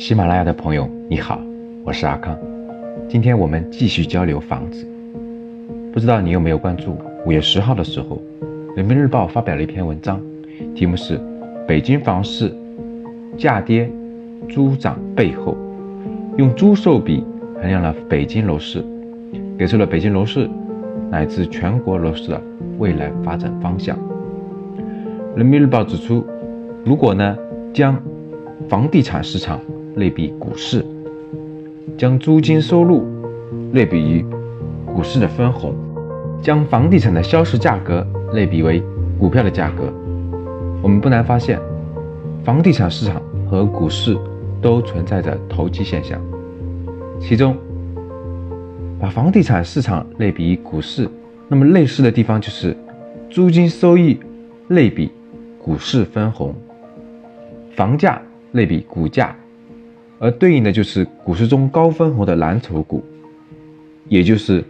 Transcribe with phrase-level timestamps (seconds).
[0.00, 1.38] 喜马拉雅的朋友，你好，
[1.84, 2.34] 我是阿康。
[3.06, 4.86] 今天我们继续交流房子。
[5.92, 6.96] 不知道你有没有关注？
[7.26, 8.16] 五月十号的时候，
[8.74, 10.18] 《人民日报》发表了一篇文章，
[10.74, 11.18] 题目是
[11.68, 12.50] 《北京房市
[13.36, 13.90] 价跌
[14.48, 15.54] 租涨背后》，
[16.38, 17.22] 用租售比
[17.56, 18.82] 衡量了北京楼市，
[19.58, 20.48] 给出了北京楼市
[21.10, 22.40] 乃至全国楼市的
[22.78, 23.94] 未来发展方向。
[25.36, 26.24] 《人民日报》指出，
[26.86, 27.36] 如果呢
[27.74, 28.02] 将
[28.66, 29.60] 房地产市场
[29.96, 30.84] 类比股市，
[31.98, 33.04] 将租金收入
[33.72, 34.24] 类比于
[34.86, 35.74] 股市的分红，
[36.42, 38.82] 将房地产的销售价格类比为
[39.18, 39.92] 股票的价格，
[40.82, 41.58] 我们不难发现，
[42.44, 44.16] 房地产市场和股市
[44.62, 46.20] 都存在着投机现象。
[47.20, 47.56] 其中，
[48.98, 51.08] 把房地产市场类比于股市，
[51.48, 52.76] 那么类似的地方就是
[53.28, 54.18] 租金收益
[54.68, 55.10] 类比
[55.58, 56.54] 股市分红，
[57.74, 58.20] 房价。
[58.52, 59.32] 类比股价，
[60.22, 63.02] 而对应的就是股市中高分红的蓝筹股，
[64.06, 64.62] 也就是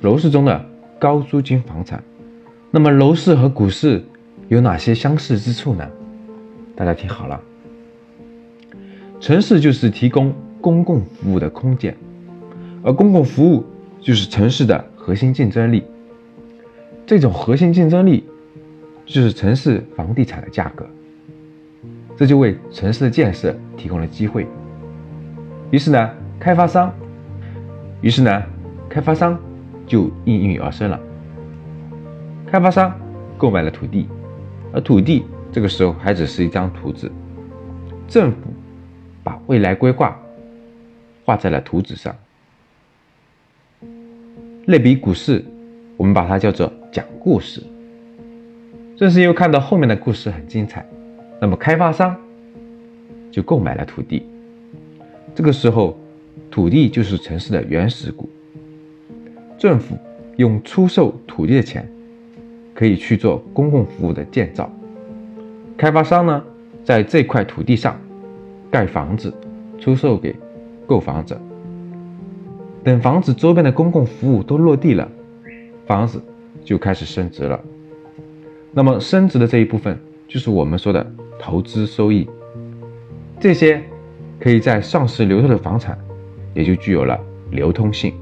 [0.00, 0.66] 楼市中的
[0.98, 2.02] 高租金房产。
[2.72, 4.02] 那么楼市和股市
[4.48, 5.88] 有哪些相似之处呢？
[6.74, 7.40] 大家听好了，
[9.20, 11.96] 城市就是提供公共服务的空间，
[12.82, 13.64] 而公共服务
[14.00, 15.84] 就是城市的核心竞争力。
[17.06, 18.24] 这种核心竞争力
[19.06, 20.84] 就是城市房地产的价格。
[22.16, 24.44] 这就为城市的建设提供了机会。
[25.70, 26.94] 于是呢，开发商，
[28.00, 28.42] 于是呢，
[28.88, 29.38] 开发商
[29.86, 31.00] 就应运而生了。
[32.46, 32.96] 开发商
[33.36, 34.08] 购买了土地，
[34.72, 37.10] 而土地这个时候还只是一张图纸，
[38.06, 38.38] 政府
[39.24, 40.16] 把未来规划
[41.24, 42.14] 画在了图纸上。
[44.66, 45.44] 类比股市，
[45.96, 47.62] 我们把它叫做讲故事。
[48.96, 50.86] 正是因为看到后面的故事很精彩。
[51.40, 52.16] 那么开发商
[53.30, 54.26] 就购买了土地，
[55.36, 55.96] 这个时候
[56.50, 58.26] 土地就是城市的原始股。
[59.58, 59.94] 政府
[60.36, 61.86] 用出售土地的钱，
[62.74, 64.70] 可以去做公共服务的建造。
[65.76, 66.42] 开发商呢，
[66.82, 68.00] 在这块土地上
[68.70, 69.30] 盖房子，
[69.78, 70.34] 出售给
[70.86, 71.38] 购房者。
[72.82, 75.06] 等房子周边的公共服务都落地了，
[75.84, 76.18] 房子
[76.64, 77.60] 就开始升值了。
[78.72, 81.06] 那么升值的这一部分，就是我们说的。
[81.38, 82.26] 投资收益，
[83.38, 83.82] 这些
[84.40, 85.98] 可以在上市流通的房产，
[86.54, 87.18] 也就具有了
[87.50, 88.14] 流通性。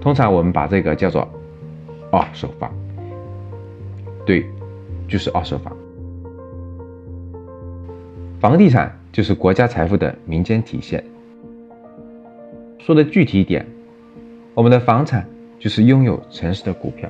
[0.00, 1.28] 通常我们把这个叫做
[2.10, 2.70] 二手房，
[4.26, 4.46] 对，
[5.08, 5.74] 就是二手房。
[8.38, 11.02] 房地产就是国家财富的民间体现。
[12.78, 13.66] 说的具体一点，
[14.52, 15.26] 我们的房产
[15.58, 17.08] 就是拥有城市的股票。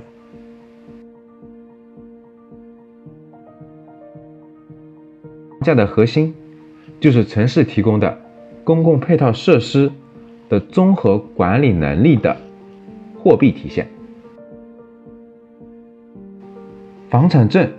[5.62, 6.32] 价的核心
[7.04, 8.18] 就是城市提供的
[8.64, 9.92] 公共配套设施
[10.48, 12.34] 的综合管理能力的
[13.18, 13.86] 货币体现。
[17.10, 17.70] 房产证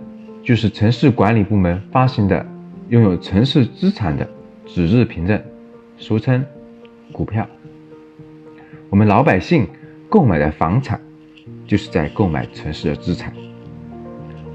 [0.44, 2.46] 就是城市管理部门发行的
[2.88, 4.30] 拥有城市资产的
[4.64, 5.42] 纸质凭证，
[5.98, 6.44] 俗称
[7.10, 7.44] 股票。
[8.90, 9.66] 我们老百姓
[10.08, 11.00] 购买的房产
[11.66, 13.32] 就是在购买城市的资产。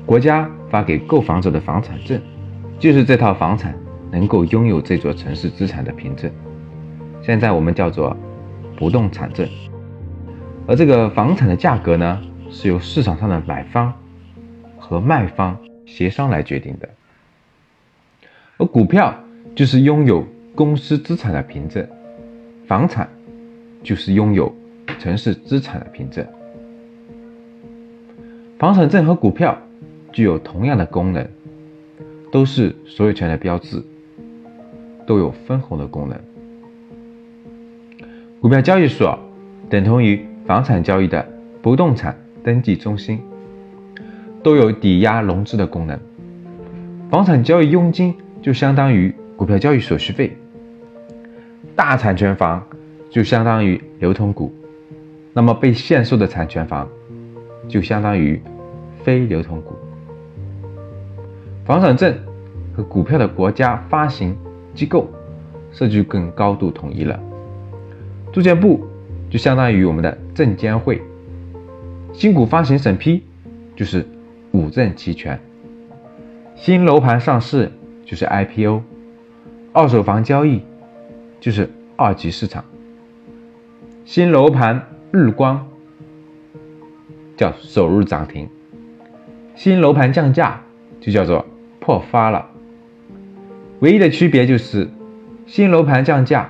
[0.05, 2.21] 国家发给购房者的房产证。
[2.79, 3.75] 就是这套房产
[4.11, 6.29] 能够拥有这座城市资产的凭证，
[7.23, 8.15] 现在我们叫做
[8.75, 9.47] 不动产证。
[10.67, 13.93] 而这个房产的价格呢，是由市场上的买方
[14.77, 16.89] 和卖方协商来决定的。
[18.57, 19.15] 而股票
[19.55, 21.87] 就是拥有公司资产的凭证，
[22.67, 23.09] 房产
[23.81, 24.53] 就是拥有
[24.99, 26.25] 城市资产的凭证。
[28.59, 29.57] 房产证和股票
[30.11, 31.27] 具有同样的功能。
[32.31, 33.83] 都是所有权的标志，
[35.05, 36.19] 都有分红的功能。
[38.39, 39.17] 股票交易所
[39.69, 41.25] 等同于房产交易的
[41.61, 43.19] 不动产登记中心，
[44.41, 45.99] 都有抵押融资的功能。
[47.09, 50.35] 房产交易佣金就相当于股票交易手续费，
[51.75, 52.65] 大产权房
[53.09, 54.51] 就相当于流通股，
[55.33, 56.89] 那么被限售的产权房
[57.67, 58.41] 就相当于
[59.03, 59.75] 非流通股。
[61.63, 62.17] 房产证
[62.75, 64.35] 和股票的国家发行
[64.73, 65.09] 机构
[65.71, 67.19] 设置更高度统一了。
[68.31, 68.85] 住建部
[69.29, 71.01] 就相当于我们的证监会，
[72.13, 73.23] 新股发行审批
[73.75, 74.05] 就是
[74.51, 75.39] 五证齐全，
[76.55, 77.71] 新楼盘上市
[78.05, 78.81] 就是 IPO，
[79.73, 80.61] 二手房交易
[81.39, 82.63] 就是二级市场，
[84.05, 85.67] 新楼盘日光
[87.37, 88.49] 叫首日涨停，
[89.55, 90.61] 新楼盘降价
[90.99, 91.45] 就叫做。
[91.83, 92.47] 破发了，
[93.81, 94.87] 唯一的区别就是，
[95.47, 96.47] 新楼盘降价，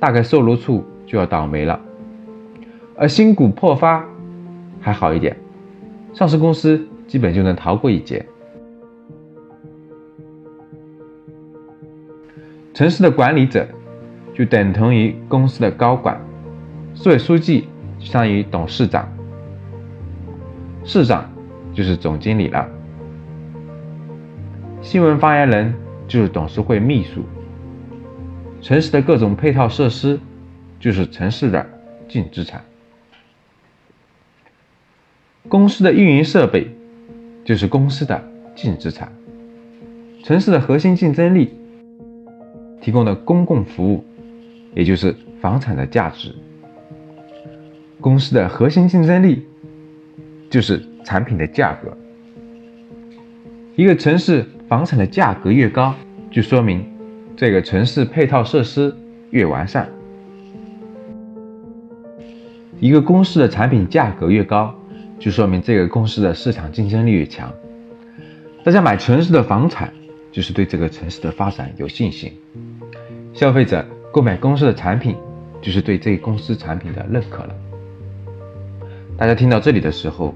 [0.00, 1.78] 大概售楼处就要倒霉了；
[2.96, 4.02] 而新股破发
[4.80, 5.36] 还好一点，
[6.14, 8.24] 上市公司基本就能逃过一劫。
[12.72, 13.68] 城市的管理者
[14.32, 16.18] 就等同于公司的高管，
[16.94, 19.06] 市委书记相当于董事长，
[20.84, 21.30] 市长
[21.74, 22.66] 就是总经理了，
[24.80, 25.74] 新闻发言人
[26.12, 27.22] 就是董事会秘书，
[28.60, 30.20] 城市的各种配套设施
[30.78, 31.66] 就是城市的
[32.06, 32.62] 净资产，
[35.48, 36.68] 公司的运营设备
[37.46, 38.22] 就是公司的
[38.54, 39.10] 净资产，
[40.22, 41.54] 城市的核心竞争力。
[42.82, 44.04] 提供的公共服务，
[44.74, 46.34] 也就是房产的价值。
[48.02, 49.46] 公司的核心竞争力
[50.50, 51.96] 就是产品的价格。
[53.76, 55.94] 一个城市房产的价格越高，
[56.32, 56.82] 就说明
[57.36, 58.94] 这个城市配套设施
[59.30, 59.86] 越完善。
[62.80, 64.74] 一个公司的产品价格越高，
[65.18, 67.52] 就说明这个公司的市场竞争力越强。
[68.64, 69.92] 大家买城市的房产，
[70.32, 72.32] 就是对这个城市的发展有信心。
[73.34, 75.14] 消费者购买公司的产品，
[75.60, 77.54] 就是对这个公司产品的认可了。
[79.18, 80.34] 大家听到这里的时候，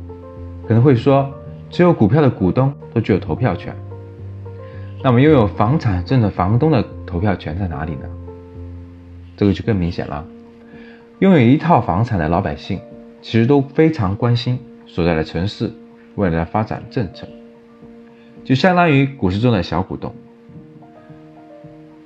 [0.69, 1.33] 可能会说，
[1.71, 3.75] 持有股票的股东都具有投票权。
[5.07, 8.09] 那么，拥有房产证的房东的投票权在哪里呢？
[9.37, 10.27] 这个就更明显了。
[11.21, 12.81] 拥有一套房产的老百姓，
[13.23, 15.71] 其实都非常关心所在的城市
[16.17, 17.25] 未来的发展政策，
[18.43, 20.13] 就相当于股市中的小股东。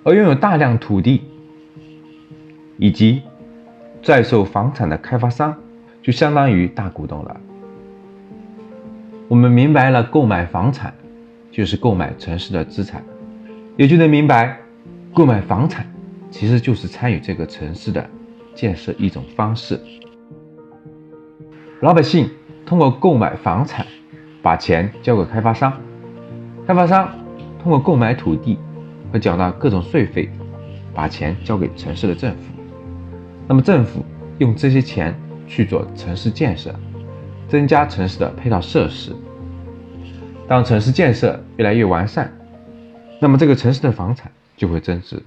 [0.05, 1.23] 而拥有大量土地
[2.77, 3.23] 以及
[4.03, 5.57] 在售房产的开发商，
[6.03, 7.41] 就相当于大股东了。
[9.27, 10.93] 我们明白了，购买房产
[11.51, 13.05] 就是购买城市的资产，
[13.77, 14.59] 也就能明白，
[15.13, 15.87] 购买房产
[16.31, 18.09] 其实就是参与这个城市的
[18.55, 19.81] 建设一种方式。
[21.81, 22.31] 老百姓
[22.65, 23.87] 通过购买房产，
[24.43, 25.73] 把钱交给开发商，
[26.67, 27.09] 开发商
[27.63, 28.59] 通过购买土地。
[29.13, 30.31] 和缴纳各种税费，
[30.95, 32.43] 把钱交给城市的政府。
[33.49, 34.05] 那么政府
[34.39, 35.13] 用这些钱
[35.49, 36.73] 去做城市建设，
[37.49, 39.13] 增加城市的配套设施。
[40.51, 42.29] 当城市建设越来越完善，
[43.21, 45.23] 那么这个城市的房产就会增值。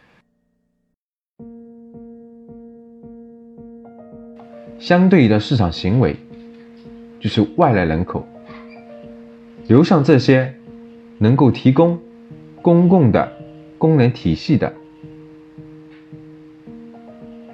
[4.77, 6.17] 相对的市场行为，
[7.21, 8.27] 就是外来人口
[9.69, 10.53] 流向这些
[11.19, 11.97] 能够提供
[12.61, 13.31] 公共的。
[13.77, 14.73] 功能体系的，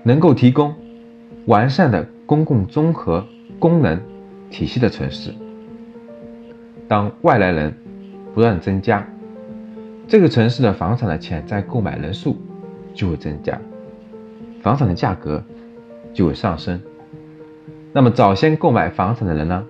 [0.04, 0.76] 能够提供
[1.48, 3.26] 完善的公共综合
[3.58, 4.00] 功能
[4.52, 5.34] 体系的城市。
[6.90, 7.74] 当外来人
[8.34, 9.08] 不断增加，
[10.08, 12.36] 这个城市的房产的潜在购买人数
[12.96, 13.58] 就会增加，
[14.64, 15.42] 房产的价格
[16.14, 16.82] 就会上升。
[17.94, 19.64] 那么早先购买房产的人呢，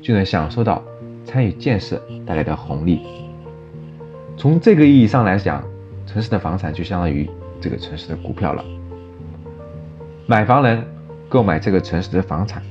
[0.00, 0.82] 就能享受到
[1.26, 3.02] 参与建设带来的红利。
[4.38, 5.62] 从这个意义上来讲，
[6.06, 7.28] 城市的房产就相当于
[7.60, 8.64] 这个城市的股票了。
[10.26, 10.82] 买房人
[11.28, 12.62] 购买这个城市的房产，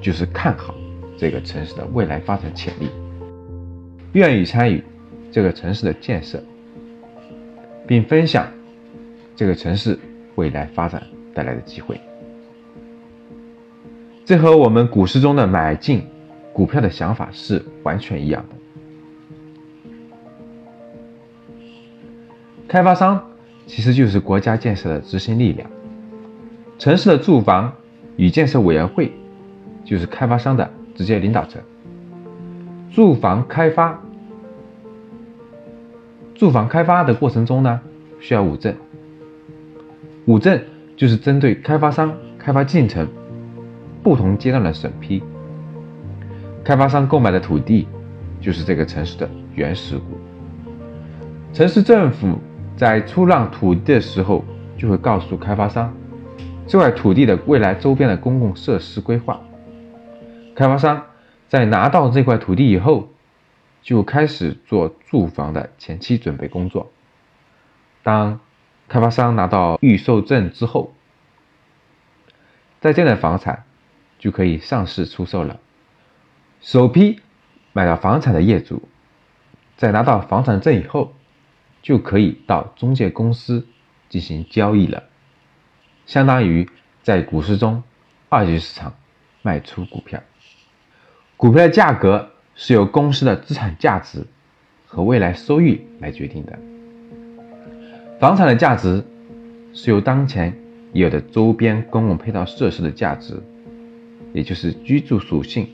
[0.00, 0.74] 就是看好
[1.18, 2.88] 这个城市的未来发展潜力，
[4.12, 4.82] 愿意参与
[5.32, 6.42] 这个城市的建设，
[7.86, 8.46] 并分享
[9.34, 9.98] 这个城市
[10.34, 11.02] 未来发展
[11.34, 12.00] 带来的机会。
[14.24, 16.02] 这和我们股市中的买进
[16.52, 18.56] 股票的想法是完全一样的。
[22.66, 23.24] 开发商
[23.66, 25.70] 其实就是国家建设的执行力量，
[26.78, 27.72] 城市的住房
[28.16, 29.12] 与建设委员会
[29.84, 31.62] 就是开发商的直接领导层。
[32.90, 34.00] 住房开发，
[36.34, 37.80] 住房开发的过程中呢，
[38.18, 38.74] 需要五证。
[40.24, 40.60] 五证
[40.96, 43.06] 就是针对开发商开发进程
[44.02, 45.22] 不同阶段的审批。
[46.64, 47.86] 开发商购买的土地
[48.40, 50.18] 就是这个城市的原始股，
[51.52, 52.38] 城市政府。
[52.76, 54.44] 在出让土地的时候，
[54.76, 55.90] 就会告诉开发商
[56.66, 59.40] 这块土地的未来周边的公共设施规划。
[60.56, 61.06] 开发商
[61.48, 63.10] 在拿到这块土地以后，
[63.82, 66.90] 就开始做住房的前期准备工作。
[68.02, 68.40] 当
[68.88, 70.92] 开发商拿到预售证之后，
[72.80, 73.64] 在建的房产
[74.18, 75.60] 就可以上市出售了。
[76.60, 77.20] 首批
[77.72, 78.88] 买到房产的业主，
[79.76, 81.12] 在拿到房产证以后。
[81.82, 83.64] 就可以到中介公司
[84.08, 85.04] 进行交易了，
[86.04, 86.68] 相当于
[87.04, 87.84] 在股市中
[88.28, 88.92] 二级市场
[89.42, 90.20] 卖出股票。
[91.36, 94.24] 股票的价格是由公司的资产价值
[94.86, 96.58] 和未来收益来决定的。
[98.18, 99.04] 房产的价值
[99.74, 100.54] 是由当前
[100.94, 103.34] 已有的周边公共配套设施的价值，
[104.32, 105.68] 也就是居住属性，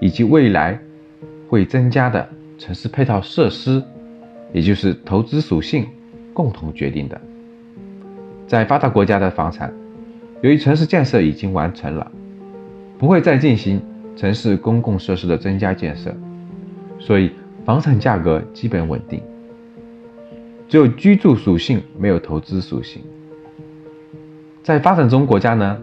[0.00, 0.78] 以及未来
[1.50, 3.82] 会增加的城市配套设施，
[4.54, 5.86] 也就是投资属性
[6.32, 7.20] 共同决定的。
[8.46, 9.70] 在发达国家的房产，
[10.40, 12.10] 由于城市建设已经完成了，
[12.96, 13.82] 不会再进行
[14.16, 16.12] 城市公共设施的增加建设，
[16.98, 17.30] 所以
[17.64, 19.22] 房产价格基本稳定。
[20.68, 23.02] 只有居住属性，没有投资属性。
[24.62, 25.78] 在发展中国家呢，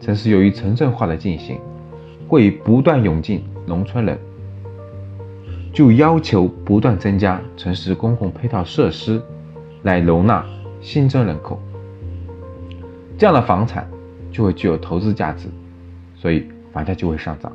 [0.00, 1.58] 城市由于城镇化的进行，
[2.28, 4.18] 会不断涌进农村人，
[5.72, 9.22] 就要求不断增加城市公共配套设施，
[9.84, 10.44] 来容纳
[10.82, 11.58] 新增人口。
[13.16, 13.88] 这样的房产
[14.30, 15.48] 就会具有投资价值，
[16.14, 17.50] 所以房价就会上涨。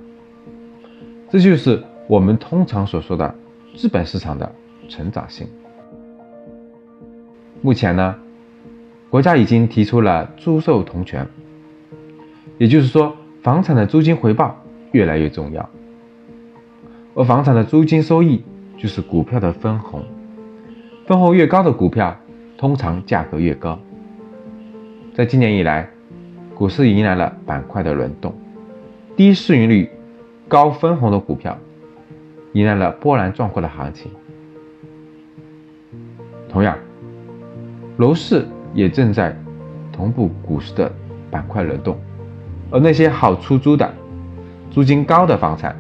[1.31, 3.33] 这就是我们通常所说的
[3.73, 4.53] 资本市场的
[4.89, 5.47] 成长性。
[7.61, 8.13] 目前呢，
[9.09, 11.25] 国家已经提出了租售同权，
[12.57, 14.61] 也就是说，房产的租金回报
[14.91, 15.69] 越来越重要，
[17.15, 18.43] 而房产的租金收益
[18.77, 20.03] 就是股票的分红，
[21.07, 22.13] 分红越高的股票，
[22.57, 23.79] 通常价格越高。
[25.13, 25.89] 在今年以来，
[26.53, 28.33] 股市迎来了板块的轮动，
[29.15, 29.89] 低市盈率、
[30.51, 31.58] 高分红的股票
[32.51, 34.12] 迎来了波澜壮阔的行情。
[36.50, 36.77] 同样。
[37.98, 39.34] 楼市也正在
[39.93, 40.91] 同步股市的
[41.29, 41.98] 板块轮动，
[42.70, 43.93] 而那些好出租的、
[44.72, 45.74] 租金高的房产，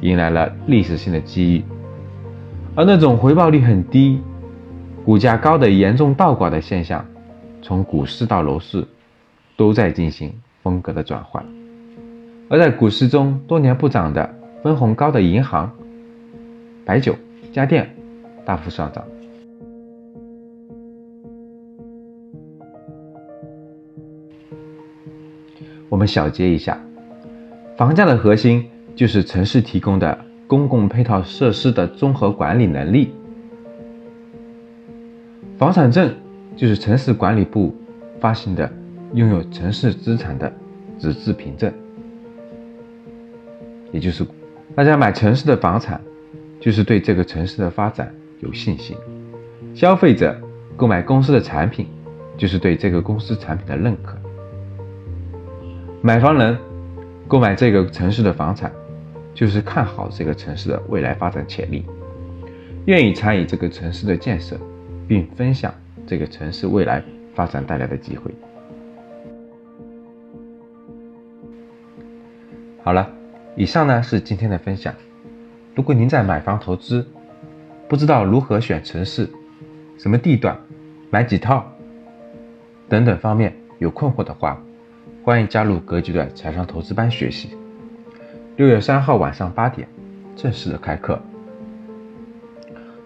[0.00, 1.62] 迎来了历史性的机遇；
[2.74, 4.20] 而那种回报率很低、
[5.04, 7.04] 股价高的严重倒挂的现象，
[7.60, 8.84] 从股市到楼市
[9.56, 10.32] 都在进行
[10.62, 11.44] 风格的转换。
[12.52, 14.28] 而在股市中多年不涨的、
[14.62, 15.72] 分红高的银行、
[16.84, 17.16] 白酒、
[17.50, 17.88] 家电
[18.44, 19.02] 大幅上涨。
[25.88, 26.78] 我们小结一下，
[27.74, 33.14] 房价的核心就是城市提供的公共配套设施的综合管理能力。
[35.56, 36.14] 房产证
[36.54, 37.74] 就是城市管理部
[38.20, 38.70] 发行的
[39.14, 40.52] 拥有城市资产的
[40.98, 41.72] 纸质凭证，
[43.92, 44.26] 也就是
[44.74, 46.00] 大家买城市的房产，
[46.58, 48.96] 就是对这个城市的发展有信心；
[49.74, 50.36] 消费者
[50.76, 51.86] 购买公司的产品，
[52.36, 54.16] 就是对这个公司产品的认可。
[56.00, 56.58] 买房人
[57.28, 58.72] 购买这个城市的房产，
[59.34, 61.84] 就是看好这个城市的未来发展潜力，
[62.86, 64.56] 愿意参与这个城市的建设，
[65.06, 65.72] 并分享
[66.06, 68.32] 这个城市未来发展带来的机会。
[72.82, 73.08] 好了，
[73.54, 74.94] 以上呢是今天的分享。
[75.74, 77.06] 如果您在买房投资，
[77.88, 79.28] 不知道如何选城市、
[79.98, 80.58] 什么地段、
[81.10, 81.70] 买几套
[82.88, 84.58] 等等方面有困惑的话，
[85.22, 87.50] 欢迎加入格局的财商投资班学习。
[88.56, 89.86] 六月三号晚上八点
[90.34, 91.20] 正式的开课。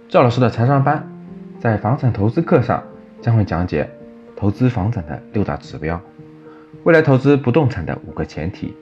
[0.09, 1.05] 赵老师的财商班
[1.59, 2.83] 在房产投资课上
[3.21, 3.89] 将会讲解
[4.37, 6.01] 投资房产的六大指标，
[6.85, 8.75] 未来投资不动产的五个前提，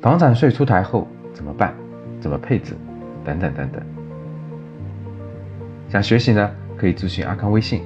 [0.00, 1.74] 房产税出台后怎么办，
[2.20, 2.74] 怎么配置，
[3.24, 3.82] 等等等等。
[5.88, 7.82] 想学习呢，可以咨询阿康微信。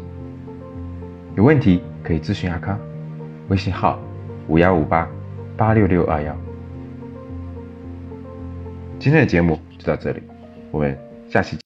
[1.35, 2.79] 有问题可以咨询阿康，
[3.49, 3.99] 微信号。
[4.49, 5.09] 五幺五八
[5.57, 6.37] 八六六二幺，
[8.99, 10.21] 今天的节目就到这里，
[10.73, 11.57] 我们下期。